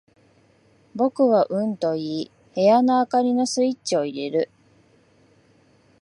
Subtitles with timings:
[0.95, 4.49] 僕はうんと言い、部屋の灯りのスイッチを入れる。